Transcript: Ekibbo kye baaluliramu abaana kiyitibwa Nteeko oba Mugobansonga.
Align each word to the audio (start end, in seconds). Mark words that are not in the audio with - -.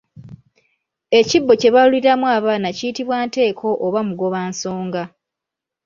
Ekibbo 1.19 1.51
kye 1.61 1.69
baaluliramu 1.75 2.25
abaana 2.37 2.67
kiyitibwa 2.77 3.15
Nteeko 3.27 3.67
oba 3.85 3.99
Mugobansonga. 4.07 5.03